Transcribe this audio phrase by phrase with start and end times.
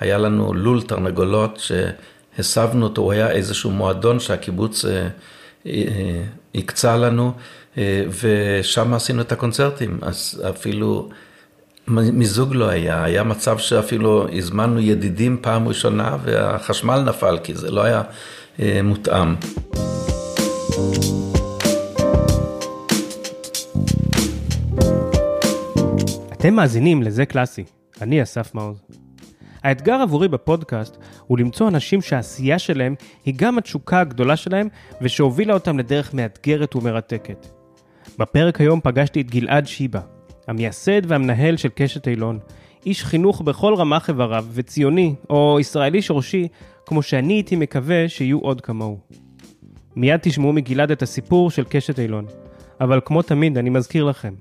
[0.00, 1.60] היה לנו לול תרנגולות
[2.36, 4.84] שהסבנו אותו, הוא היה איזשהו מועדון שהקיבוץ
[6.54, 7.32] הקצה לנו,
[8.22, 11.08] ושם עשינו את הקונצרטים, אז אפילו
[11.88, 17.82] מיזוג לא היה, היה מצב שאפילו הזמנו ידידים פעם ראשונה והחשמל נפל, כי זה לא
[17.84, 18.02] היה
[18.82, 19.34] מותאם.
[26.32, 27.64] אתם מאזינים לזה קלאסי,
[28.00, 29.05] אני אסף מעוז.
[29.66, 30.96] האתגר עבורי בפודקאסט
[31.26, 34.68] הוא למצוא אנשים שהעשייה שלהם היא גם התשוקה הגדולה שלהם
[35.00, 37.46] ושהובילה אותם לדרך מאתגרת ומרתקת.
[38.18, 40.00] בפרק היום פגשתי את גלעד שיבה,
[40.48, 42.38] המייסד והמנהל של קשת אילון,
[42.86, 46.48] איש חינוך בכל רמ"ח איבריו וציוני, או ישראלי שורשי,
[46.86, 48.98] כמו שאני הייתי מקווה שיהיו עוד כמוהו.
[49.96, 52.26] מיד תשמעו מגלעד את הסיפור של קשת אילון,
[52.80, 54.34] אבל כמו תמיד אני מזכיר לכם,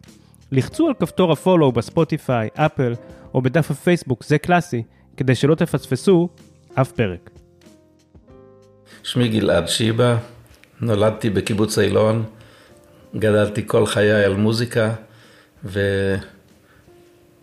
[0.51, 2.93] לחצו על כפתור הפולו בספוטיפיי, אפל
[3.33, 4.83] או בדף הפייסבוק, זה קלאסי,
[5.17, 6.29] כדי שלא תפספסו
[6.73, 7.29] אף פרק.
[9.03, 10.17] שמי גלעד שיבה,
[10.81, 12.23] נולדתי בקיבוץ אילון,
[13.15, 14.93] גדלתי כל חיי על מוזיקה,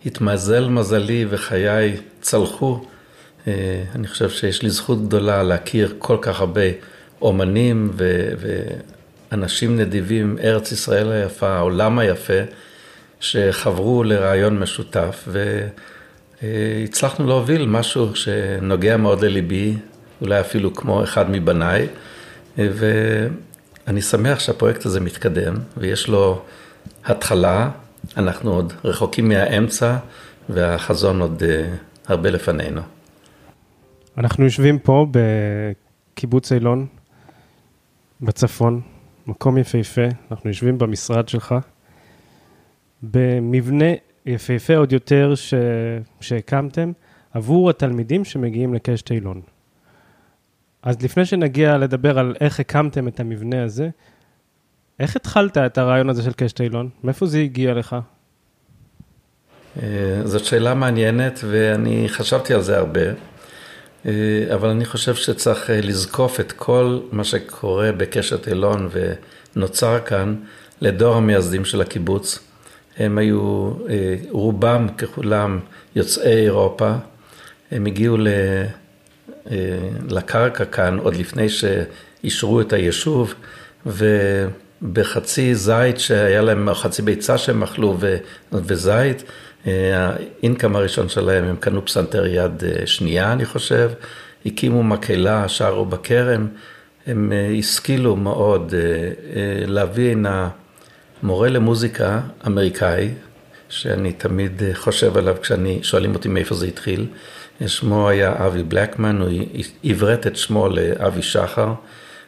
[0.05, 2.85] והתמזל מזלי וחיי צלחו.
[3.47, 6.61] אה, אני חושב שיש לי זכות גדולה להכיר כל כך הרבה
[7.21, 7.91] אומנים
[9.31, 12.43] ואנשים נדיבים, ארץ ישראל היפה, העולם היפה.
[13.23, 15.27] שחברו לרעיון משותף
[16.43, 19.77] והצלחנו להוביל משהו שנוגע מאוד לליבי,
[20.21, 21.87] אולי אפילו כמו אחד מבניי,
[22.57, 26.41] ואני שמח שהפרויקט הזה מתקדם ויש לו
[27.05, 27.69] התחלה,
[28.17, 29.97] אנחנו עוד רחוקים מהאמצע
[30.49, 31.73] והחזון עוד אה,
[32.07, 32.81] הרבה לפנינו.
[34.17, 36.85] אנחנו יושבים פה בקיבוץ אילון,
[38.21, 38.81] בצפון,
[39.27, 41.55] מקום יפהפה, אנחנו יושבים במשרד שלך.
[43.03, 43.85] במבנה
[44.25, 45.53] יפהפה עוד יותר ש...
[46.21, 46.91] שהקמתם
[47.33, 49.41] עבור התלמידים שמגיעים לקשת אילון.
[50.83, 53.89] אז לפני שנגיע לדבר על איך הקמתם את המבנה הזה,
[54.99, 56.89] איך התחלת את הרעיון הזה של קשת אילון?
[57.03, 57.95] מאיפה זה הגיע לך?
[59.81, 63.01] אה, זאת שאלה מעניינת ואני חשבתי על זה הרבה,
[64.05, 64.11] אה,
[64.53, 68.89] אבל אני חושב שצריך אה, לזקוף את כל מה שקורה בקשת אילון
[69.55, 70.35] ונוצר כאן
[70.81, 72.39] לדור המייסדים של הקיבוץ.
[72.97, 75.59] הם היו, אה, רובם ככולם
[75.95, 76.93] יוצאי אירופה,
[77.71, 79.57] הם הגיעו אה,
[80.09, 83.33] לקרקע כאן עוד לפני שאישרו את היישוב,
[83.85, 87.97] ובחצי זית שהיה להם, או חצי ביצה שהם אכלו
[88.51, 89.23] וזית,
[89.67, 89.71] אה,
[90.09, 93.91] האינקאם הראשון שלהם, הם קנו פסנתר יד שנייה, אני חושב,
[94.45, 96.47] הקימו מקהלה, שרו בכרם,
[97.07, 98.73] הם השכילו מאוד
[99.67, 100.49] להביא הנה
[101.23, 103.09] מורה למוזיקה אמריקאי,
[103.69, 107.05] שאני תמיד חושב עליו כשאני, שואלים אותי מאיפה זה התחיל.
[107.67, 109.29] שמו היה אבי בלקמן, הוא
[109.83, 111.73] עברת את שמו לאבי שחר.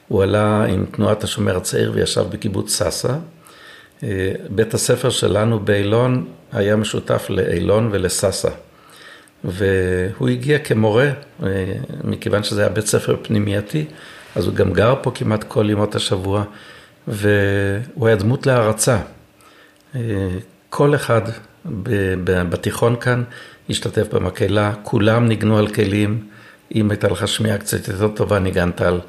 [0.07, 3.15] הוא עלה עם תנועת השומר הצעיר וישב בקיבוץ סאסא.
[4.49, 8.49] בית הספר שלנו באילון היה משותף לאילון ולסאסא.
[9.43, 11.09] והוא הגיע כמורה,
[12.03, 13.85] מכיוון שזה היה בית ספר פנימייתי,
[14.35, 16.43] אז הוא גם גר פה כמעט כל ימות השבוע.
[17.07, 18.97] והוא היה דמות להערצה.
[19.95, 20.01] אה,
[20.69, 21.21] כל אחד
[22.49, 23.23] בתיכון כאן
[23.69, 26.27] השתתף במקהלה, כולם ניגנו על כלים,
[26.75, 28.99] אם הייתה לך שמיעה קצת יותר טובה, ניגנת על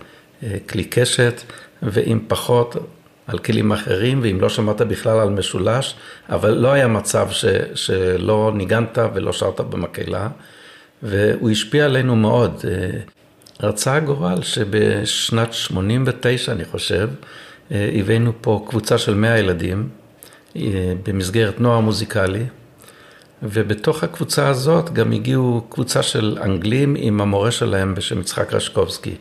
[0.42, 1.42] אה, כלי קשת,
[1.82, 2.76] ואם פחות,
[3.26, 5.94] על כלים אחרים, ואם לא שמעת בכלל על משולש,
[6.28, 10.28] אבל לא היה מצב ש, שלא ניגנת ולא שרת במקהלה,
[11.02, 12.64] והוא השפיע עלינו מאוד.
[12.68, 12.98] אה,
[13.68, 19.88] רצה הגורל שבשנת 89, אני חושב, אה, הבאנו פה קבוצה של 100 ילדים
[20.56, 22.44] אה, במסגרת נוער מוזיקלי,
[23.42, 29.14] ובתוך הקבוצה הזאת גם הגיעו קבוצה של אנגלים עם המורה שלהם בשם יצחק רשקובסקי.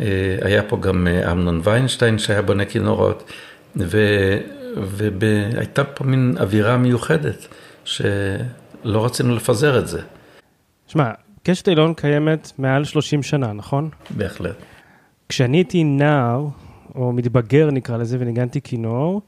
[0.00, 0.06] אה,
[0.42, 3.32] היה פה גם אמנון ויינשטיין שהיה בונה כינורות,
[4.76, 7.46] והייתה פה מין אווירה מיוחדת
[7.84, 10.00] שלא רצינו לפזר את זה.
[10.86, 11.10] שמע,
[11.42, 13.90] קשת אילון קיימת מעל 30 שנה, נכון?
[14.10, 14.56] בהחלט.
[15.28, 16.46] כשאני הייתי נער,
[16.94, 19.22] או מתבגר נקרא לזה, וניגנתי כינור,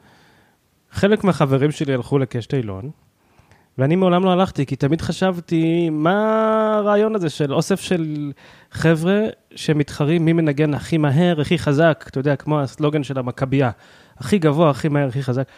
[0.90, 2.90] חלק מהחברים שלי הלכו לקשת אילון,
[3.78, 8.32] ואני מעולם לא הלכתי, כי תמיד חשבתי, מה הרעיון הזה של אוסף של
[8.70, 9.20] חבר'ה
[9.54, 13.70] שמתחרים מי מנגן הכי מהר, הכי חזק, אתה יודע, כמו הסלוגן של המכבייה,
[14.18, 15.48] הכי גבוה, הכי מהר, הכי חזק,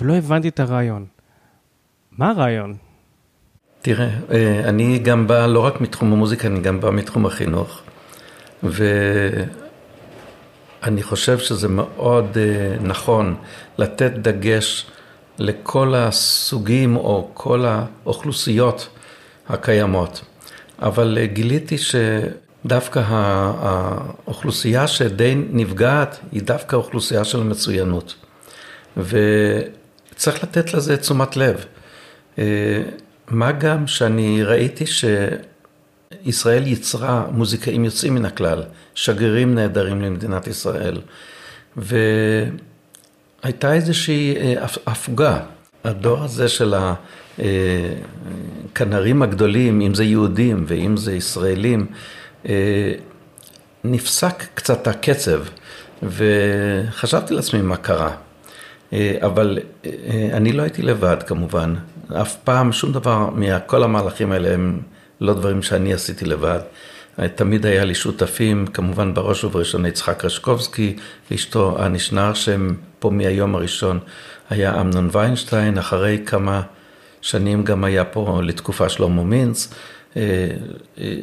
[0.00, 1.06] ולא הבנתי את הרעיון.
[2.12, 2.74] מה הרעיון?
[3.82, 7.82] תראה, אה, אני גם בא לא רק מתחום המוזיקה, אני גם בא מתחום החינוך.
[8.62, 8.84] ו...
[10.82, 13.36] אני חושב שזה מאוד אה, נכון
[13.78, 14.86] לתת דגש
[15.38, 18.88] לכל הסוגים או כל האוכלוסיות
[19.48, 20.20] הקיימות.
[20.82, 28.14] אבל גיליתי שדווקא האוכלוסייה שדי נפגעת היא דווקא האוכלוסייה של המצוינות.
[28.96, 31.64] וצריך לתת לזה תשומת לב.
[33.30, 34.84] מה גם שאני ראיתי
[36.28, 38.62] שישראל יצרה מוזיקאים יוצאים מן הכלל,
[38.94, 41.00] שגרירים נהדרים למדינת ישראל.
[41.76, 45.40] והייתה איזושהי אה, הפוגה.
[45.84, 46.74] הדור הזה של
[47.38, 51.86] הכנרים הגדולים, אם זה יהודים ואם זה ישראלים,
[52.48, 52.92] אה,
[53.84, 55.40] נפסק קצת הקצב,
[56.02, 58.10] וחשבתי לעצמי מה קרה.
[58.92, 59.58] אה, אבל
[60.32, 61.74] אני לא הייתי לבד כמובן,
[62.20, 64.80] אף פעם שום דבר מכל המהלכים האלה הם
[65.20, 66.60] לא דברים שאני עשיתי לבד.
[67.34, 70.96] תמיד היה לי שותפים, כמובן בראש ובראשונה יצחק רשקובסקי
[71.30, 73.98] ואשתו אני שנר, שהם פה מהיום הראשון
[74.50, 76.62] היה אמנון ויינשטיין, אחרי כמה
[77.20, 79.74] שנים גם היה פה לתקופה שלמה מינץ.
[80.16, 80.48] אה,
[81.00, 81.14] אה,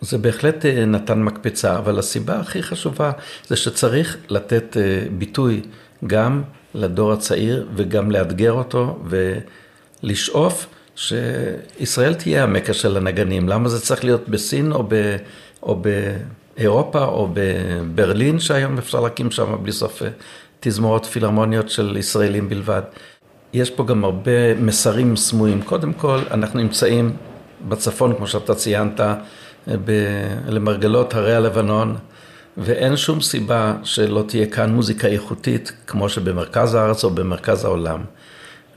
[0.00, 3.12] זה בהחלט אה, נתן מקפצה, אבל הסיבה הכי חשובה
[3.46, 4.76] זה שצריך לתת
[5.18, 5.62] ביטוי
[6.06, 6.42] גם
[6.74, 9.02] לדור הצעיר וגם לאתגר אותו
[10.02, 13.48] ולשאוף שישראל תהיה המקה של הנגנים.
[13.48, 15.16] למה זה צריך להיות בסין או ב...
[15.62, 15.82] או
[16.56, 20.08] באירופה או בברלין, שהיום אפשר להקים שם בלי סוף אה,
[20.60, 22.82] תזמורות פילהרמוניות של ישראלים בלבד.
[23.52, 25.62] יש פה גם הרבה מסרים סמויים.
[25.62, 27.16] קודם כל, אנחנו נמצאים
[27.68, 29.14] בצפון, כמו שאתה ציינת, אה,
[29.84, 31.96] ב- למרגלות הרי הלבנון,
[32.56, 38.04] ואין שום סיבה שלא תהיה כאן מוזיקה איכותית, כמו שבמרכז הארץ או במרכז העולם.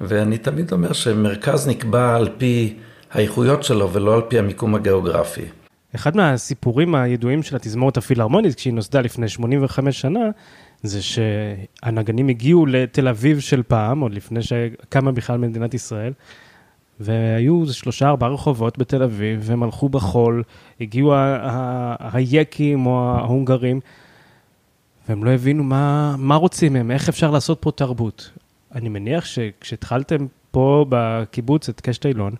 [0.01, 2.77] ואני תמיד אומר שמרכז נקבע על פי
[3.11, 5.45] האיכויות שלו ולא על פי המיקום הגיאוגרפי.
[5.95, 10.29] אחד מהסיפורים הידועים של התזמורת הפילהרמונית, כשהיא נוסדה לפני 85 שנה,
[10.83, 16.13] זה שהנגנים הגיעו לתל אביב של פעם, עוד לפני שקמה בכלל מדינת ישראל,
[16.99, 20.43] והיו שלושה ארבעה רחובות בתל אביב, והם הלכו בחול,
[20.81, 21.13] הגיעו
[21.99, 23.79] היקים או ההונגרים,
[25.09, 28.31] והם לא הבינו מה, מה רוצים מהם, איך אפשר לעשות פה תרבות.
[28.77, 32.33] אני מניח שכשהתחלתם פה בקיבוץ את קשת אילון,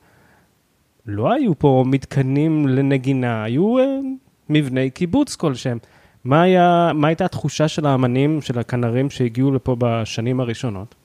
[1.06, 3.82] לא היו פה מתקנים לנגינה, היו uh,
[4.50, 5.78] מבני קיבוץ כלשהם.
[6.24, 10.96] מה, היה, מה הייתה התחושה של האמנים, של הכנרים שהגיעו לפה בשנים הראשונות?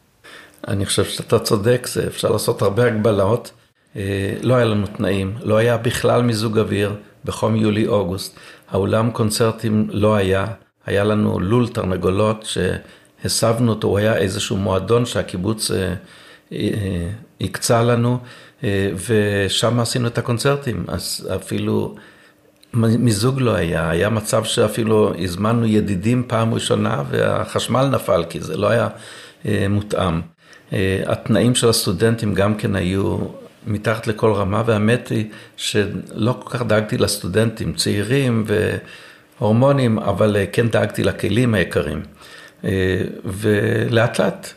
[0.68, 3.52] אני חושב שאתה צודק, זה אפשר לעשות הרבה הגבלות.
[3.96, 8.38] אה, לא היה לנו תנאים, לא היה בכלל מיזוג אוויר בחום יולי-אוגוסט.
[8.70, 10.46] האולם קונצרטים לא היה,
[10.86, 12.44] היה לנו לול תרנגולות
[13.22, 15.94] שהסבנו אותו, הוא היה איזשהו מועדון שהקיבוץ אה,
[17.40, 18.18] הקצה לנו.
[18.64, 21.94] אה, ושם עשינו את הקונצרטים, אז אפילו
[22.74, 28.70] מיזוג לא היה, היה מצב שאפילו הזמנו ידידים פעם ראשונה והחשמל נפל, כי זה לא
[28.70, 28.88] היה
[29.46, 30.20] אה, מותאם.
[30.72, 33.18] אה, התנאים של הסטודנטים גם כן היו
[33.66, 35.26] מתחת לכל רמה, והאמת היא
[35.56, 38.44] שלא כל כך דאגתי לסטודנטים, צעירים
[39.40, 42.02] והורמונים, אבל כן דאגתי לכלים היקרים.
[43.24, 44.52] ולאט לאט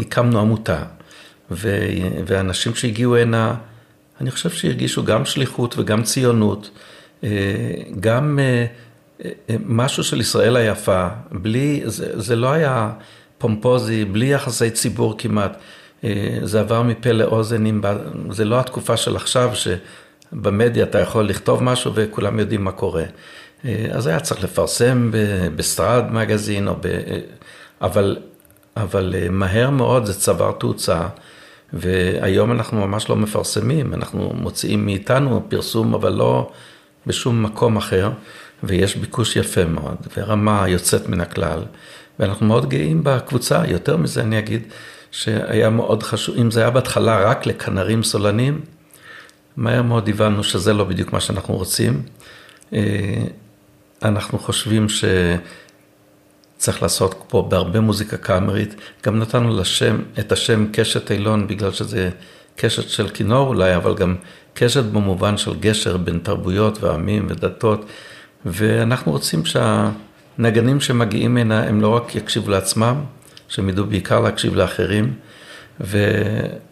[0.00, 0.82] הקמנו עמותה.
[2.26, 3.54] ואנשים שהגיעו הנה,
[4.20, 6.70] אני חושב שהרגישו גם שליחות וגם ציונות,
[7.24, 7.28] אה,
[8.00, 8.66] גם אה,
[9.24, 12.90] אה, משהו של ישראל היפה, בלי, זה, זה לא היה
[13.38, 15.56] פומפוזי, בלי יחסי ציבור כמעט,
[16.42, 17.80] זה עבר מפה לאוזן,
[18.30, 23.04] זה לא התקופה של עכשיו, שבמדיה אתה יכול לכתוב משהו וכולם יודעים מה קורה.
[23.92, 25.10] אז היה צריך לפרסם
[25.56, 26.86] בסטרד מגזין, ב...
[27.80, 28.16] אבל,
[28.76, 31.08] אבל מהר מאוד זה צבר תאוצה.
[31.72, 36.50] והיום אנחנו ממש לא מפרסמים, אנחנו מוציאים מאיתנו פרסום, אבל לא
[37.06, 38.10] בשום מקום אחר,
[38.62, 41.62] ויש ביקוש יפה מאוד, ורמה יוצאת מן הכלל,
[42.18, 44.62] ואנחנו מאוד גאים בקבוצה, יותר מזה אני אגיד,
[45.10, 48.60] שהיה מאוד חשוב, אם זה היה בהתחלה רק לכנרים סולנים,
[49.56, 52.02] מהר מאוד הבנו שזה לא בדיוק מה שאנחנו רוצים.
[54.04, 55.04] אנחנו חושבים ש...
[56.62, 58.74] צריך לעשות פה בהרבה מוזיקה קאמרית.
[59.06, 62.10] גם נתנו לשם, את השם קשת אילון, בגלל שזה
[62.56, 64.16] קשת של כינור אולי, אבל גם
[64.54, 67.86] קשת במובן של גשר בין תרבויות ועמים ודתות.
[68.46, 72.96] ואנחנו רוצים שהנגנים שמגיעים הנה, הם לא רק יקשיבו לעצמם,
[73.48, 75.14] שהם ידעו בעיקר להקשיב לאחרים.
[75.80, 75.98] ו,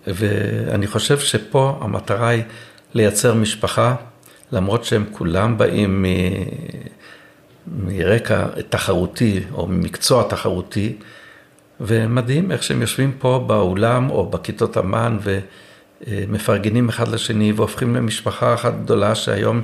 [0.07, 2.43] ואני חושב שפה המטרה היא
[2.95, 3.95] לייצר משפחה,
[4.53, 6.07] למרות שהם כולם באים מ...
[7.67, 10.97] מרקע תחרותי או ממקצוע תחרותי,
[11.81, 15.19] ומדהים איך שהם יושבים פה באולם או בכיתות אמן
[16.07, 19.62] ומפרגנים אחד לשני והופכים למשפחה אחת גדולה שהיום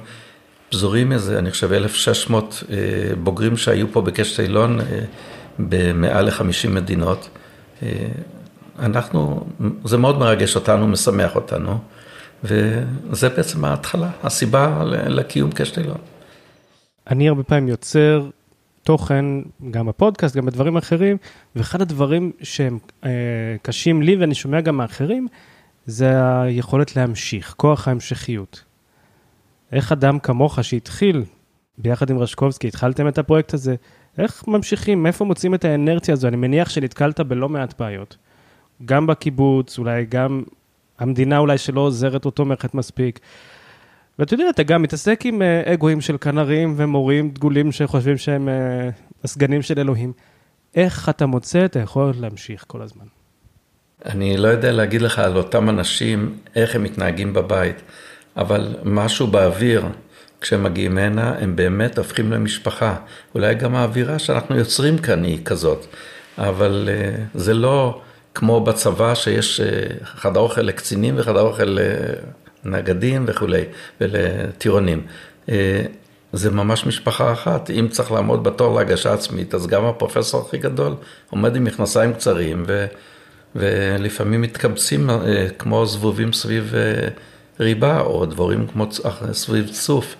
[0.68, 2.76] פזורים איזה, אני חושב, 1,600 אה,
[3.22, 4.84] בוגרים שהיו פה בקשת אילון אה,
[5.58, 7.28] במעל ל-50 מדינות.
[7.82, 7.88] אה,
[8.78, 9.46] אנחנו,
[9.84, 11.78] זה מאוד מרגש אותנו, משמח אותנו,
[12.44, 16.15] וזה בעצם ההתחלה, הסיבה לקיום קשת אילון.
[17.10, 18.28] אני הרבה פעמים יוצר
[18.82, 19.24] תוכן,
[19.70, 21.16] גם בפודקאסט, גם בדברים אחרים,
[21.56, 23.10] ואחד הדברים שהם אה,
[23.62, 25.26] קשים לי ואני שומע גם מאחרים,
[25.86, 28.64] זה היכולת להמשיך, כוח ההמשכיות.
[29.72, 31.24] איך אדם כמוך שהתחיל
[31.78, 33.74] ביחד עם רשקובסקי, התחלתם את הפרויקט הזה,
[34.18, 36.28] איך ממשיכים, מאיפה מוצאים את האנרציה הזו?
[36.28, 38.16] אני מניח שנתקלת בלא מעט בעיות.
[38.84, 40.42] גם בקיבוץ, אולי גם
[40.98, 43.20] המדינה אולי שלא עוזרת או תומכת מספיק.
[44.18, 48.88] ואתה יודע, אתה גם מתעסק עם אה, אגואים של כנרים ומורים דגולים שחושבים שהם אה,
[49.24, 50.12] הסגנים של אלוהים.
[50.74, 53.04] איך אתה מוצא את היכולת להמשיך כל הזמן?
[54.04, 57.82] אני לא יודע להגיד לך על אותם אנשים, איך הם מתנהגים בבית,
[58.36, 59.86] אבל משהו באוויר,
[60.40, 62.96] כשהם מגיעים הנה, הם באמת הופכים למשפחה.
[63.34, 65.86] אולי גם האווירה שאנחנו יוצרים כאן היא כזאת,
[66.38, 68.00] אבל uh, זה לא
[68.34, 69.60] כמו בצבא שיש
[70.04, 71.76] חדר אוכל לקצינים וחדר אוכל
[72.66, 73.64] לנגדים וכולי,
[74.00, 75.06] ולטירונים.
[75.46, 75.50] Uh,
[76.32, 80.94] זה ממש משפחה אחת, אם צריך לעמוד בתור להגשה עצמית, אז גם הפרופסור הכי גדול
[81.30, 82.86] עומד עם מכנסיים קצרים, ו,
[83.54, 85.10] ולפעמים מתקבצים
[85.58, 86.74] כמו זבובים סביב
[87.60, 88.88] ריבה, או דבורים כמו
[89.32, 90.16] סביב צוף.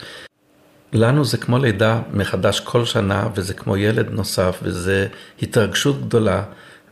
[0.92, 5.06] לנו זה כמו לידה מחדש כל שנה, וזה כמו ילד נוסף, וזה
[5.42, 6.42] התרגשות גדולה,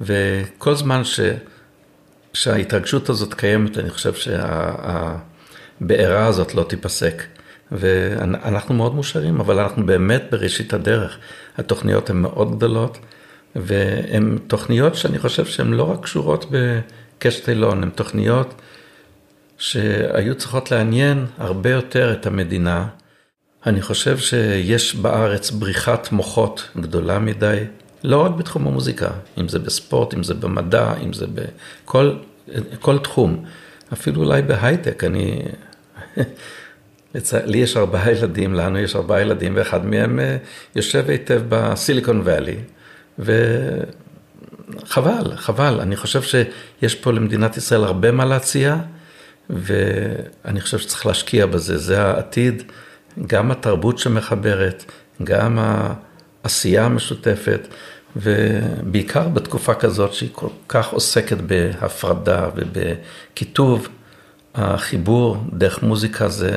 [0.00, 1.20] וכל זמן ש,
[2.32, 4.12] שההתרגשות הזאת קיימת, אני חושב
[5.84, 7.22] שהבעירה הזאת לא תיפסק.
[7.72, 11.18] ואנחנו מאוד מאושרים, אבל אנחנו באמת בראשית הדרך.
[11.58, 12.98] התוכניות הן מאוד גדולות,
[13.56, 18.54] והן תוכניות שאני חושב שהן לא רק קשורות בקשת אילון, הן תוכניות
[19.58, 22.86] שהיו צריכות לעניין הרבה יותר את המדינה.
[23.66, 27.58] אני חושב שיש בארץ בריחת מוחות גדולה מדי,
[28.04, 29.10] לא רק בתחום המוזיקה,
[29.40, 32.12] אם זה בספורט, אם זה במדע, אם זה בכל
[32.80, 33.44] כל תחום,
[33.92, 35.42] אפילו אולי בהייטק, אני...
[37.44, 40.36] לי יש ארבעה ילדים, לנו יש ארבעה ילדים, ואחד מהם אה,
[40.76, 42.56] יושב היטב בסיליקון ואלי,
[43.18, 43.86] וחבל,
[45.36, 48.76] חבל, אני חושב שיש פה למדינת ישראל הרבה מה להציע,
[49.50, 52.62] ואני חושב שצריך להשקיע בזה, זה העתיד,
[53.26, 54.84] גם התרבות שמחברת,
[55.24, 55.58] גם
[56.44, 57.68] העשייה המשותפת,
[58.16, 63.88] ובעיקר בתקופה כזאת שהיא כל כך עוסקת בהפרדה ובקיטוב,
[64.54, 66.56] החיבור דרך מוזיקה זה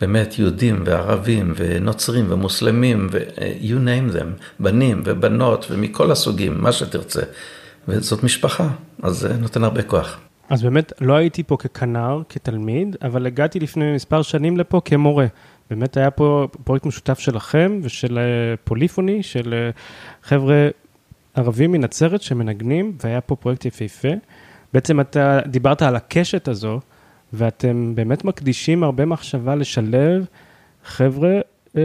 [0.00, 7.22] באמת יהודים וערבים ונוצרים ומוסלמים ו-you name them, בנים ובנות ומכל הסוגים, מה שתרצה.
[7.88, 8.68] וזאת משפחה,
[9.02, 10.18] אז זה נותן הרבה כוח.
[10.48, 15.26] אז באמת לא הייתי פה ככנר, כתלמיד, אבל הגעתי לפני מספר שנים לפה כמורה.
[15.70, 19.70] באמת היה פה פרויקט משותף שלכם ושל אה, פוליפוני, של אה,
[20.22, 20.68] חבר'ה
[21.34, 24.08] ערבים מנצרת שמנגנים, והיה פה פרויקט יפהפה.
[24.72, 26.80] בעצם אתה דיברת על הקשת הזו,
[27.32, 30.24] ואתם באמת מקדישים הרבה מחשבה לשלב
[30.84, 31.40] חבר'ה,
[31.76, 31.82] אה,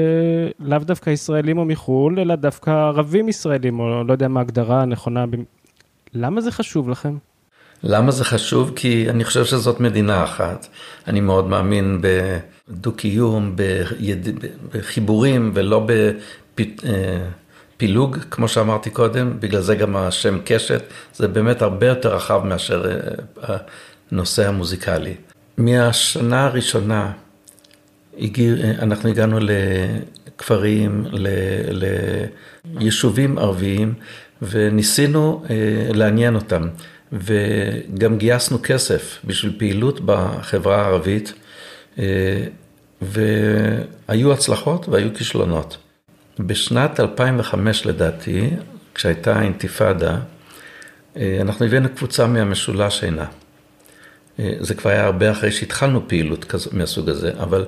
[0.59, 5.25] לאו דווקא ישראלים או מחו"ל, אלא דווקא ערבים ישראלים, או לא יודע מה ההגדרה הנכונה.
[6.13, 7.17] למה זה חשוב לכם?
[7.83, 8.71] למה זה חשוב?
[8.75, 10.67] כי אני חושב שזאת מדינה אחת.
[11.07, 13.55] אני מאוד מאמין בדו-קיום,
[14.73, 15.87] בחיבורים ולא
[16.55, 22.41] בפילוג, אה, כמו שאמרתי קודם, בגלל זה גם השם קשת, זה באמת הרבה יותר רחב
[22.45, 22.85] מאשר
[23.49, 23.57] אה,
[24.11, 25.15] הנושא המוזיקלי.
[25.57, 27.11] מהשנה הראשונה
[28.19, 31.05] הגיע, אנחנו הגענו לכפרים,
[32.65, 33.93] ליישובים ערביים,
[34.41, 35.55] וניסינו אה,
[35.93, 36.67] לעניין אותם.
[37.11, 41.33] וגם גייסנו כסף בשביל פעילות בחברה הערבית,
[41.99, 42.43] אה,
[43.01, 45.77] והיו הצלחות והיו כישלונות.
[46.39, 48.49] בשנת 2005 לדעתי,
[48.95, 50.17] כשהייתה האינתיפאדה,
[51.17, 53.25] אה, אנחנו הבאנו קבוצה מהמשולש עינה.
[54.39, 57.65] אה, זה כבר היה הרבה אחרי שהתחלנו פעילות כזו, מהסוג הזה, אבל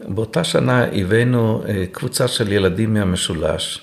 [0.00, 3.80] באותה שנה הבאנו קבוצה של ילדים מהמשולש,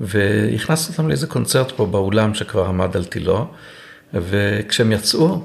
[0.00, 3.46] והכנסנו אותם לאיזה קונצרט פה באולם שכבר עמד על תילו,
[4.14, 5.40] וכשהם יצאו,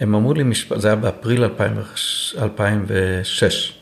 [0.00, 3.72] הם אמרו לי משפט, זה היה באפריל 2006.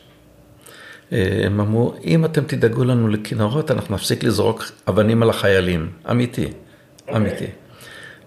[1.13, 5.89] אה, הם אמרו, אם אתם תדאגו לנו לכינורות, אנחנו נפסיק לזרוק אבנים על החיילים.
[6.11, 7.15] אמיתי, okay.
[7.15, 7.45] אמיתי.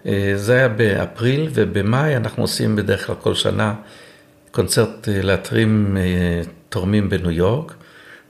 [0.07, 3.75] אה, זה היה באפריל, ובמאי אנחנו עושים בדרך כלל כל שנה
[4.51, 5.97] קונצרט אה, להתרים
[6.69, 7.75] תורמים בניו יורק,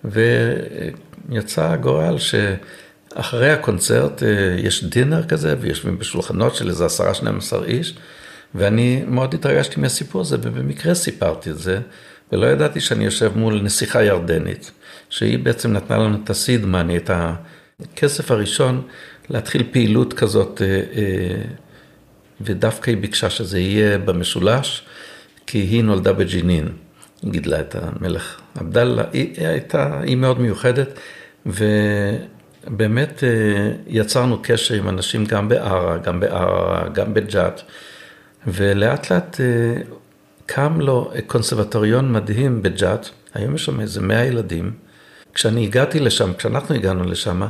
[0.05, 2.35] ויצא הגורל ש...
[3.15, 4.29] אחרי הקונצרט אה,
[4.59, 7.95] יש דינר כזה, ויושבים בשולחנות של איזה עשרה, שנים עשר איש,
[8.55, 11.81] ואני מאוד התרגשתי מהסיפור הזה, ובמקרה סיפרתי את זה,
[12.33, 14.71] ולא ידעתי שאני יושב מול נסיכה ירדנית,
[15.11, 16.65] שהיא בעצם נתנה לנו את הסיד
[16.97, 18.83] את הכסף הראשון
[19.29, 21.43] להתחיל פעילות כזאת, אה, אה,
[22.41, 24.83] ודווקא היא ביקשה שזה יהיה במשולש,
[25.47, 26.69] כי היא נולדה בג'נין,
[27.25, 30.99] גידלה את המלך עבדאללה, היא, היא הייתה, היא מאוד מיוחדת,
[31.47, 37.63] ובאמת אה, יצרנו קשר עם אנשים גם בערה, גם בערערה, גם בג'ת,
[38.47, 39.83] ולאט לאט אה,
[40.47, 44.73] קם לו קונסרבטוריון מדהים בג'ת, היום יש שם איזה מאה ילדים.
[45.35, 47.43] כשאני הגעתי לשם, כשאנחנו הגענו לשם,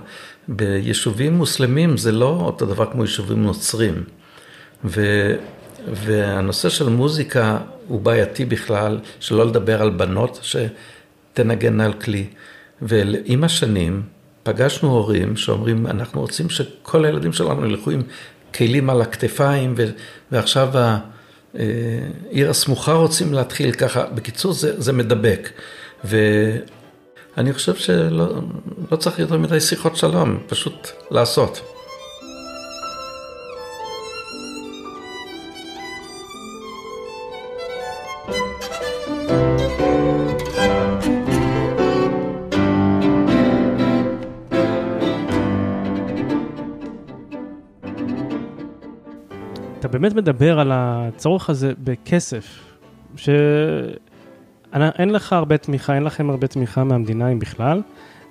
[0.48, 4.04] ביישובים מוסלמים זה לא אותו דבר כמו יישובים נוצרים.
[4.84, 5.30] ו,
[5.92, 12.26] והנושא של מוזיקה הוא בעייתי בכלל, שלא לדבר על בנות שתנגן על כלי.
[12.82, 14.02] ועם השנים
[14.42, 18.02] פגשנו הורים שאומרים, אנחנו רוצים שכל הילדים שלנו ילכו עם
[18.54, 19.90] כלים על הכתפיים, ו,
[20.32, 20.68] ועכשיו
[21.54, 24.04] העיר הסמוכה רוצים להתחיל ככה.
[24.06, 25.48] בקיצור, זה, זה מדבק.
[26.04, 28.28] ואני חושב שלא
[28.92, 31.73] לא צריך יותר מדי שיחות שלום, פשוט לעשות.
[50.04, 52.74] באמת מדבר על הצורך הזה בכסף,
[53.16, 57.82] שאין לך הרבה תמיכה, אין לכם הרבה תמיכה מהמדינה, אם בכלל,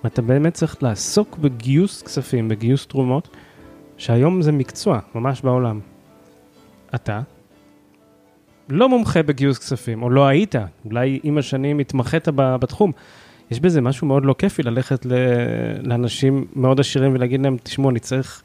[0.03, 3.29] ואתה באמת צריך לעסוק בגיוס כספים, בגיוס תרומות,
[3.97, 5.79] שהיום זה מקצוע, ממש בעולם.
[6.95, 7.21] אתה
[8.69, 12.91] לא מומחה בגיוס כספים, או לא היית, אולי עם השנים התמחית בתחום.
[13.51, 15.05] יש בזה משהו מאוד לא כיפי ללכת
[15.83, 18.43] לאנשים מאוד עשירים ולהגיד להם, תשמעו, אני צריך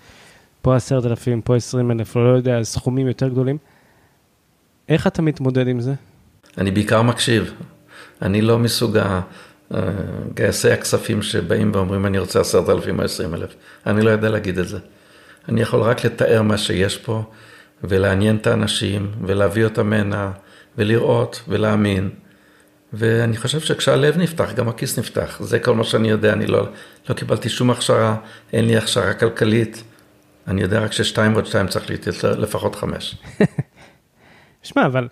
[0.68, 3.58] פה עשרת אלפים, פה עשרים אלף, לא יודע, סכומים יותר גדולים.
[4.88, 5.94] איך אתה מתמודד עם זה?
[6.58, 7.52] אני בעיקר מקשיב.
[8.22, 8.98] אני לא מסוג
[10.34, 13.54] גייסי הכספים שבאים ואומרים, אני רוצה עשרת אלפים או עשרים אלף.
[13.86, 14.78] אני לא יודע להגיד את זה.
[15.48, 17.22] אני יכול רק לתאר מה שיש פה,
[17.84, 20.32] ולעניין את האנשים, ולהביא אותם הנה,
[20.78, 22.10] ולראות, ולהאמין.
[22.92, 25.38] ואני חושב שכשהלב נפתח, גם הכיס נפתח.
[25.42, 26.68] זה כל מה שאני יודע, אני לא,
[27.08, 28.16] לא קיבלתי שום הכשרה,
[28.52, 29.82] אין לי הכשרה כלכלית.
[30.48, 33.16] אני יודע רק ששתיים ועוד שתיים צריך להיות לפחות חמש.
[34.62, 35.08] שמע, אבל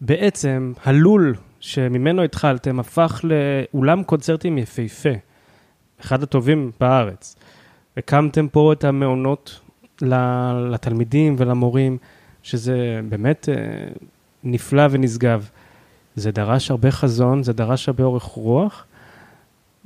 [0.00, 5.08] בעצם הלול שממנו התחלתם הפך לאולם קונצרטים יפהפה,
[6.00, 7.36] אחד הטובים בארץ.
[7.96, 9.60] הקמתם פה את המעונות
[10.70, 11.98] לתלמידים ולמורים,
[12.42, 13.54] שזה באמת אה,
[14.44, 15.48] נפלא ונשגב.
[16.16, 18.86] זה דרש הרבה חזון, זה דרש הרבה אורך רוח.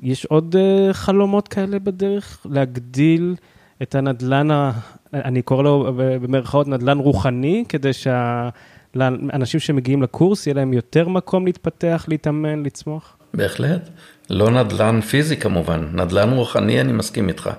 [0.02, 2.46] יש עוד uh, חלומות כאלה בדרך?
[2.50, 3.34] להגדיל
[3.82, 4.70] את הנדלן.
[5.14, 12.04] אני קורא לו במרכאות נדלן רוחני, כדי שהאנשים שמגיעים לקורס, יהיה להם יותר מקום להתפתח,
[12.08, 13.16] להתאמן, לצמוח?
[13.34, 13.88] בהחלט.
[14.30, 17.50] לא נדלן פיזי כמובן, נדלן רוחני, אני מסכים איתך.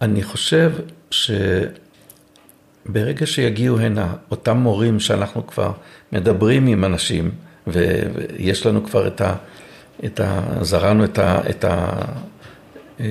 [0.00, 0.72] אני חושב
[1.10, 1.66] שברגע
[3.26, 5.72] שיגיעו הנה אותם מורים שאנחנו כבר
[6.12, 7.30] מדברים עם אנשים,
[7.66, 9.34] ויש לנו כבר את ה...
[10.04, 11.40] את ה זרענו את ה...
[11.50, 11.92] את ה
[13.00, 13.06] אה,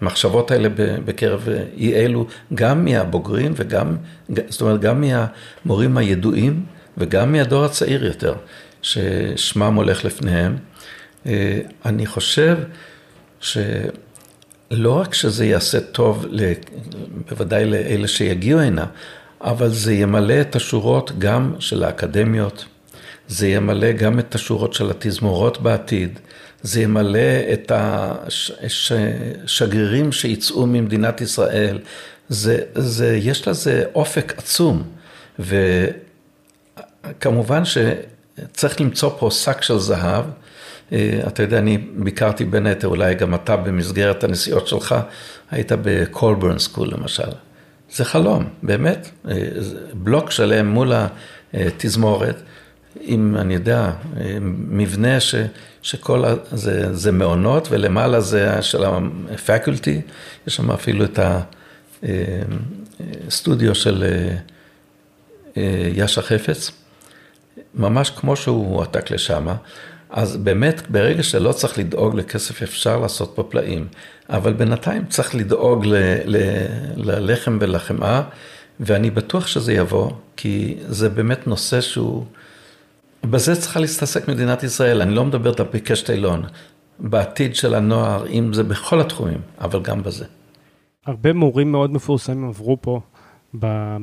[0.00, 0.68] המחשבות האלה
[1.04, 3.96] בקרב אי אלו, גם מהבוגרים וגם,
[4.48, 6.64] זאת אומרת, גם מהמורים הידועים
[6.98, 8.34] וגם מהדור הצעיר יותר,
[8.82, 10.56] ששמם הולך לפניהם.
[11.26, 12.58] אה, אני חושב
[13.40, 13.62] שלא
[14.82, 16.26] רק שזה יעשה טוב,
[17.28, 18.86] בוודאי לאלה שיגיעו הנה,
[19.40, 22.64] אבל זה ימלא את השורות גם של האקדמיות,
[23.28, 26.18] זה ימלא גם את השורות של התזמורות בעתיד,
[26.62, 27.72] זה ימלא את
[29.44, 31.78] השגרירים שיצאו ממדינת ישראל,
[32.28, 34.82] זה, זה, יש לזה אופק עצום,
[37.16, 40.24] וכמובן שצריך למצוא פה שק של זהב.
[40.92, 44.94] אה, אתה יודע, אני ביקרתי בין היתר, אולי גם אתה במסגרת הנסיעות שלך,
[45.50, 47.30] היית בקולברן סקול למשל.
[47.92, 49.10] זה חלום, באמת.
[49.28, 49.34] אה,
[49.94, 50.92] בלוק שלם מול
[51.54, 52.42] התזמורת.
[53.00, 53.90] עם, אני יודע,
[54.40, 55.34] מבנה ש,
[55.82, 58.84] שכל, זה, זה מעונות ולמעלה זה של
[59.34, 60.00] הפקולטי,
[60.46, 61.18] יש שם אפילו את
[63.26, 64.36] הסטודיו של אה,
[65.56, 66.70] אה, יאשה חפץ,
[67.74, 69.46] ממש כמו שהוא הועתק לשם,
[70.10, 73.86] אז באמת ברגע שלא צריך לדאוג לכסף אפשר לעשות פה פלאים,
[74.28, 76.36] אבל בינתיים צריך לדאוג ל, ל,
[76.96, 78.22] ללחם ולחמאה,
[78.80, 82.24] ואני בטוח שזה יבוא, כי זה באמת נושא שהוא...
[83.24, 86.42] בזה צריכה להסתעסק מדינת ישראל, אני לא מדבר על ביקש אילון,
[86.98, 90.24] בעתיד של הנוער, אם זה בכל התחומים, אבל גם בזה.
[91.06, 93.00] הרבה מורים מאוד מפורסמים עברו פה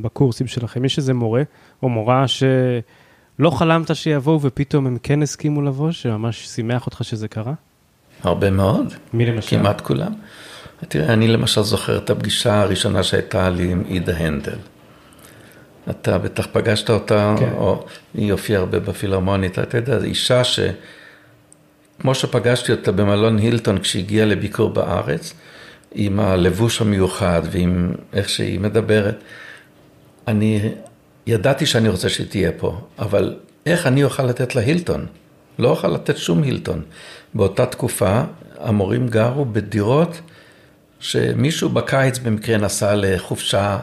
[0.02, 0.86] בקורסים שלכם.
[0.86, 1.44] יש איזה מורה
[1.84, 7.54] או מורה שלא חלמת שיבואו ופתאום הם כן הסכימו לבוא, שממש שימח אותך שזה קרה?
[8.24, 8.94] הרבה מאוד.
[9.14, 9.58] מי למשל?
[9.58, 10.14] כמעט כולם.
[10.88, 14.58] תראה, אני למשל זוכר את הפגישה הראשונה שהייתה לי עם עידה הנדל.
[15.90, 17.52] אתה בטח פגשת אותה, כן.
[17.58, 20.60] או היא הופיעה הרבה בפילהרמונית, אתה יודע, אישה ש...
[22.00, 25.34] כמו שפגשתי אותה במלון הילטון כשהגיעה לביקור בארץ,
[25.96, 29.16] עם הלבוש המיוחד ועם איך שהיא מדברת,
[30.28, 30.72] אני
[31.28, 35.06] ידעתי שאני רוצה שהיא תהיה פה, אבל איך אני אוכל לתת לה הילטון?
[35.60, 36.82] לא אוכל לתת שום הילטון.
[37.34, 38.22] באותה תקופה
[38.60, 40.22] המורים גרו בדירות
[41.00, 43.80] שמישהו בקיץ במקרה נסע לחופשה,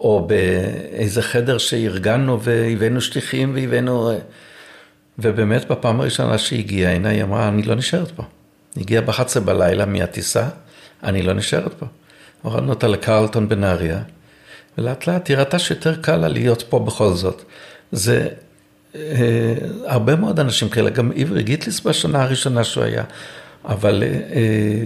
[0.00, 4.12] או באיזה חדר שארגנו והבאנו שטיחים והבאנו...
[5.18, 8.22] ובאמת בפעם הראשונה שהיא הגיעה הנה, היא אמרה, אני לא נשארת פה.
[8.76, 10.48] היא הגיעה ב-11 בלילה מהטיסה,
[11.02, 11.86] אני לא נשארת פה.
[12.42, 14.02] הורדנו אותה לקרלטון בנהריה,
[14.78, 17.42] ולאט לאט היא ראתה שיותר קל לה להיות פה בכל זאת.
[17.92, 18.28] זה
[18.94, 19.54] אה,
[19.86, 23.04] הרבה מאוד אנשים כאלה, גם עברי גיטליס בשנה הראשונה שהוא היה,
[23.64, 24.84] אבל אה, אה,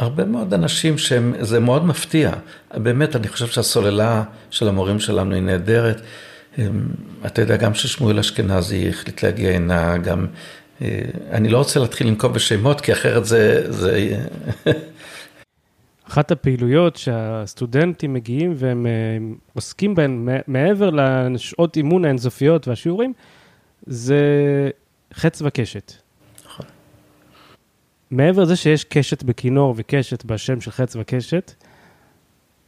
[0.00, 2.32] הרבה מאוד אנשים שזה מאוד מפתיע.
[2.74, 6.00] באמת, אני חושב שהסוללה של המורים שלנו היא נהדרת.
[7.26, 10.26] אתה יודע, גם ששמואל אשכנזי החליט להגיע הנה, גם...
[11.30, 13.72] אני לא רוצה להתחיל לנקוב בשמות, כי אחרת זה...
[13.72, 14.16] זה...
[16.08, 18.86] אחת הפעילויות שהסטודנטים מגיעים והם
[19.54, 20.90] עוסקים בהן מעבר
[21.30, 23.12] לשעות אימון האינסופיות והשיעורים,
[23.86, 24.20] זה
[25.14, 25.92] חץ וקשת.
[28.10, 31.52] מעבר לזה שיש קשת בכינור וקשת בשם של חץ וקשת,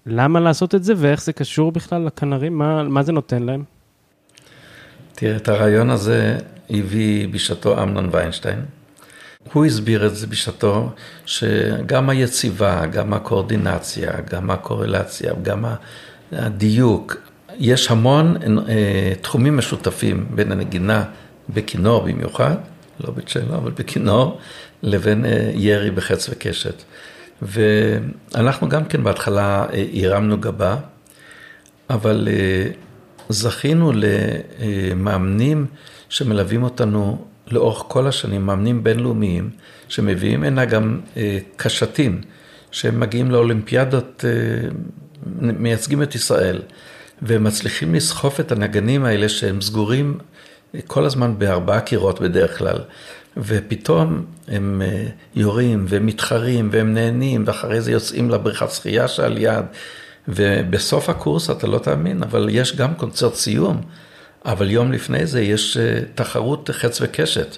[0.06, 2.58] למה לעשות את זה ואיך זה קשור בכלל לכנרים?
[2.58, 3.64] מה, מה זה נותן להם?
[5.14, 6.38] תראה, את הרעיון הזה
[6.70, 8.60] הביא בשעתו אמנון ויינשטיין.
[9.52, 10.90] הוא הסביר את זה בשעתו,
[11.26, 15.64] שגם היציבה, גם הקואורדינציה, גם הקורלציה, גם
[16.32, 17.16] הדיוק,
[17.58, 18.36] יש המון
[18.68, 21.04] אה, תחומים משותפים בין הנגינה
[21.48, 22.56] בכינור במיוחד,
[23.00, 24.38] לא בצ'לו, אבל בכינור,
[24.82, 26.82] לבין אה, ירי בחץ וקשת.
[27.42, 30.76] ואנחנו גם כן בהתחלה אה, הרמנו גבה,
[31.90, 32.28] אבל
[33.28, 35.66] זכינו למאמנים
[36.08, 39.50] שמלווים אותנו לאורך כל השנים, מאמנים בינלאומיים,
[39.88, 41.00] שמביאים הנה גם
[41.56, 42.20] קשתים,
[42.70, 44.24] שהם מגיעים לאולימפיאדות,
[45.36, 46.62] מייצגים את ישראל,
[47.22, 50.18] ומצליחים לסחוף את הנגנים האלה שהם סגורים
[50.86, 52.78] כל הזמן בארבעה קירות בדרך כלל,
[53.36, 54.82] ופתאום הם
[55.34, 59.64] יורים ומתחרים והם נהנים, ואחרי זה יוצאים לבריכת שחייה שעל יד,
[60.28, 63.80] ובסוף הקורס אתה לא תאמין, אבל יש גם קונצרט סיום.
[64.44, 65.76] אבל יום לפני זה יש
[66.14, 67.56] תחרות חץ וקשת,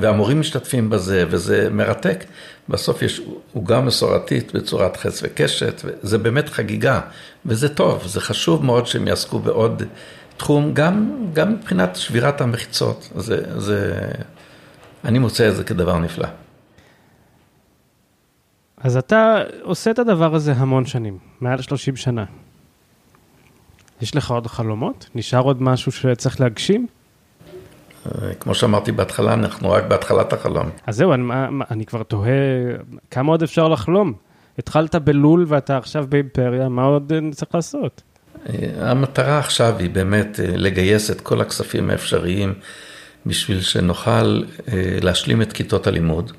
[0.00, 2.24] והמורים משתתפים בזה, וזה מרתק.
[2.68, 3.20] בסוף יש
[3.52, 7.00] עוגה מסורתית בצורת חץ וקשת, וזה באמת חגיגה,
[7.46, 9.82] וזה טוב, זה חשוב מאוד שהם יעסקו בעוד
[10.36, 13.94] תחום, גם, גם מבחינת שבירת המחיצות, זה, זה,
[15.04, 16.28] אני מוצא את זה כדבר נפלא.
[18.76, 22.24] אז אתה עושה את הדבר הזה המון שנים, מעל 30 שנה.
[24.02, 25.08] יש לך עוד חלומות?
[25.14, 26.86] נשאר עוד משהו שצריך להגשים?
[28.40, 30.70] כמו שאמרתי בהתחלה, אנחנו רק בהתחלת החלום.
[30.86, 31.22] אז זהו, אני,
[31.70, 32.30] אני כבר תוהה,
[33.10, 34.12] כמה עוד אפשר לחלום?
[34.58, 38.02] התחלת בלול ואתה עכשיו באימפריה, מה עוד צריך לעשות?
[38.78, 42.54] המטרה עכשיו היא באמת לגייס את כל הכספים האפשריים
[43.26, 44.42] בשביל שנוכל
[45.02, 46.32] להשלים את כיתות הלימוד.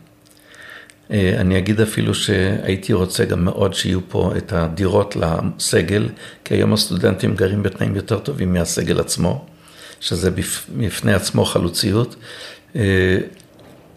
[1.12, 6.10] אני אגיד אפילו שהייתי רוצה גם מאוד שיהיו פה את הדירות לסגל,
[6.46, 9.46] כי היום הסטודנטים גרים בתנאים יותר טובים מהסגל עצמו,
[10.00, 10.32] שזה
[10.78, 12.16] בפני עצמו חלוציות,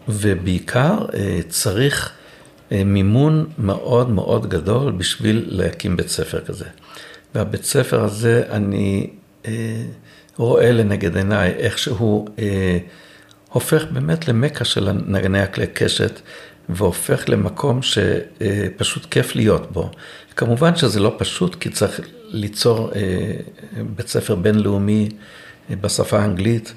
[0.07, 1.05] ובעיקר
[1.49, 2.11] צריך
[2.71, 6.65] מימון מאוד מאוד גדול בשביל להקים בית ספר כזה.
[7.35, 9.09] והבית ספר הזה, אני
[10.37, 12.27] רואה לנגד עיניי איך שהוא
[13.49, 16.19] הופך באמת למכה של נגני הכלי קשת.
[16.69, 19.91] והופך למקום שפשוט כיף להיות בו.
[20.35, 22.91] כמובן שזה לא פשוט, כי צריך ליצור
[23.95, 25.09] בית ספר בינלאומי
[25.81, 26.73] בשפה האנגלית.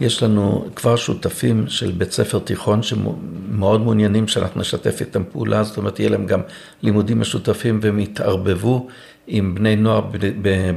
[0.00, 5.76] יש לנו כבר שותפים של בית ספר תיכון שמאוד מעוניינים שאנחנו נשתף איתם פעולה, זאת
[5.76, 6.40] אומרת, יהיה להם גם
[6.82, 8.88] לימודים משותפים והם יתערבבו
[9.26, 10.00] עם בני נוער,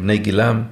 [0.02, 0.63] בני גילם.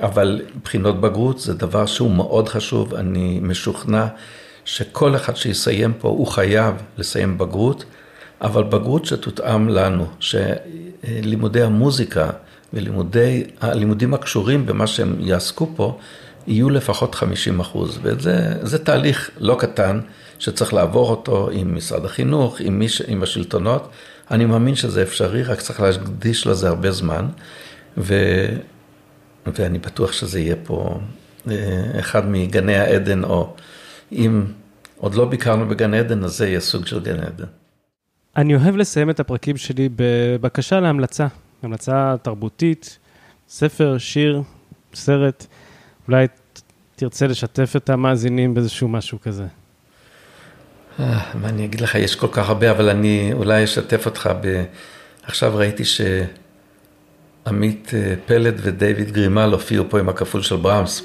[0.00, 4.06] אבל בחינות בגרות זה דבר שהוא מאוד חשוב, אני משוכנע
[4.64, 7.84] שכל אחד שיסיים פה הוא חייב לסיים בגרות,
[8.40, 12.30] אבל בגרות שתותאם לנו, שלימודי המוזיקה
[12.72, 15.98] והלימודים הקשורים במה שהם יעסקו פה,
[16.46, 20.00] יהיו לפחות 50 אחוז, וזה תהליך לא קטן
[20.38, 23.88] שצריך לעבור אותו עם משרד החינוך, עם, מיש, עם השלטונות.
[24.30, 27.26] אני מאמין שזה אפשרי, רק צריך להקדיש לזה הרבה זמן,
[27.98, 28.14] ו,
[29.46, 31.00] ואני בטוח שזה יהיה פה
[32.00, 33.54] אחד מגני העדן, או
[34.12, 34.44] אם
[34.96, 37.44] עוד לא ביקרנו בגן עדן, אז זה יהיה סוג של גן עדן.
[38.36, 41.26] אני אוהב לסיים את הפרקים שלי בבקשה להמלצה,
[41.62, 42.98] המלצה תרבותית,
[43.48, 44.42] ספר, שיר,
[44.94, 45.46] סרט,
[46.08, 46.26] אולי
[46.96, 49.46] תרצה לשתף את המאזינים באיזשהו משהו כזה.
[51.00, 54.64] אה, מה אני אגיד לך, יש כל כך הרבה, אבל אני אולי אשתף אותך ב...
[55.22, 56.41] עכשיו ראיתי שעמית
[57.46, 57.52] אה,
[58.26, 61.02] פלד ודייוויד גרימל הופיעו פה עם הכפול של בראמס.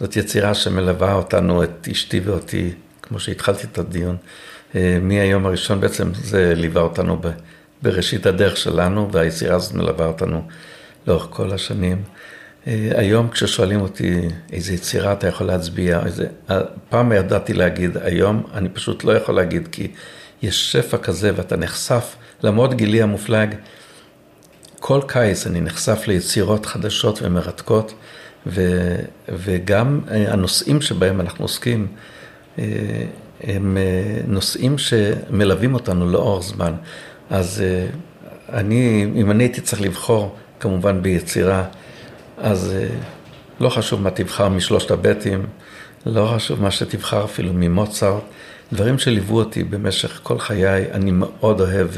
[0.00, 4.16] זאת יצירה שמלווה אותנו, את אשתי ואותי, כמו שהתחלתי את הדיון,
[4.74, 7.20] אה, מהיום הראשון בעצם זה ליווה אותנו.
[7.82, 10.42] בראשית הדרך שלנו, והיצירה הזאת מלווה אותנו
[11.06, 12.02] לאורך כל השנים.
[12.66, 14.20] אה, היום כששואלים אותי
[14.52, 16.26] איזה יצירה אתה יכול להצביע, איזה...
[16.88, 19.88] פעם ידעתי להגיד, היום אני פשוט לא יכול להגיד, כי
[20.42, 23.54] יש שפע כזה ואתה נחשף, למרות גילי המופלג,
[24.80, 27.94] כל קיץ אני נחשף ליצירות חדשות ומרתקות,
[28.46, 28.60] ו...
[29.28, 31.86] וגם אה, הנושאים שבהם אנחנו עוסקים,
[32.58, 32.64] אה,
[33.42, 33.76] הם
[34.26, 36.72] נושאים שמלווים אותנו לאורך זמן.
[37.30, 37.62] אז
[38.52, 41.64] אני, אם אני הייתי צריך לבחור, כמובן ביצירה,
[42.38, 42.86] אז אה,
[43.60, 45.46] לא חשוב מה תבחר משלושת הבטים,
[46.06, 48.22] לא חשוב מה שתבחר אפילו ממוצרט,
[48.72, 51.88] דברים שליוו אותי במשך כל חיי, אני מאוד אוהב,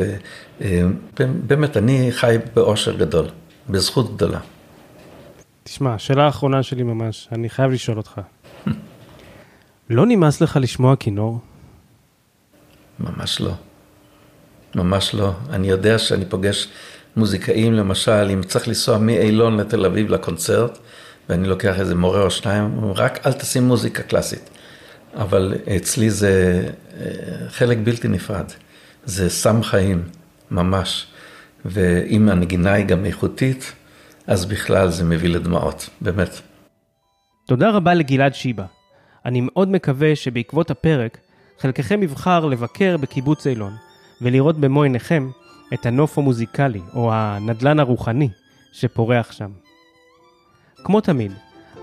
[0.61, 0.83] אה,
[1.47, 3.27] באמת, אני חי באושר גדול,
[3.69, 4.39] בזכות גדולה.
[5.65, 8.21] תשמע, שאלה האחרונה שלי ממש, אני חייב לשאול אותך.
[9.91, 11.39] לא נמאס לך לשמוע כינור?
[13.01, 13.53] ממש לא.
[14.75, 15.33] ממש לא.
[15.51, 16.69] אני יודע שאני פוגש
[17.17, 20.79] מוזיקאים, למשל, אם צריך לנסוע מאילון לתל אביב לקונצרט,
[21.29, 24.51] ואני לוקח איזה מורה או שניים, רק אל תשים מוזיקה קלאסית.
[25.15, 26.65] אבל אצלי זה
[27.01, 28.47] אה, חלק בלתי נפרד.
[29.05, 30.03] זה סם חיים,
[30.51, 31.07] ממש.
[31.65, 33.73] ואם הנגינה היא גם איכותית,
[34.27, 36.41] אז בכלל זה מביא לדמעות, באמת.
[37.47, 38.65] תודה רבה לגלעד שיבה.
[39.25, 41.19] אני מאוד מקווה שבעקבות הפרק,
[41.59, 43.73] חלקכם יבחר לבקר בקיבוץ אילון,
[44.21, 45.31] ולראות במו עיניכם
[45.75, 48.29] את הנוף המוזיקלי, או הנדלן הרוחני,
[48.73, 49.51] שפורח שם.
[50.85, 51.33] כמו תמיד,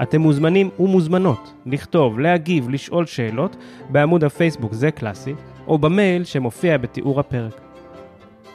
[0.02, 3.56] אתם מוזמנים ומוזמנות לכתוב, להגיב, לשאול שאלות
[3.90, 5.34] בעמוד הפייסבוק זה קלאסי,
[5.68, 7.62] או במייל שמופיע בתיאור הפרק.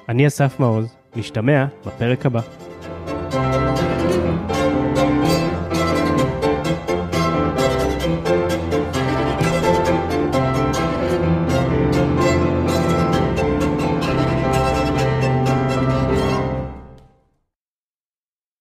[0.08, 2.40] אני אסף מעוז, נשתמע בפרק הבא.
[3.30, 3.93] thank you